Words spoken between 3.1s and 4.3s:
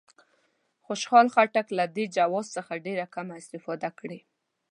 کمه استفاده کړې.